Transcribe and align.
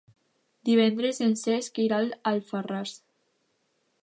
Divendres 0.69 1.21
en 1.27 1.37
Cesc 1.43 1.79
irà 1.87 2.01
a 2.07 2.19
Alfarràs. 2.33 2.97